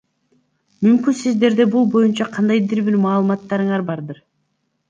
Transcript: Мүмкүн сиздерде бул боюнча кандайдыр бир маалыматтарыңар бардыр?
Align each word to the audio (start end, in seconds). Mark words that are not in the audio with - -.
Мүмкүн 0.85 1.15
сиздерде 1.19 1.67
бул 1.75 1.85
боюнча 1.97 2.29
кандайдыр 2.39 2.83
бир 2.89 3.01
маалыматтарыңар 3.07 3.89
бардыр? 3.93 4.27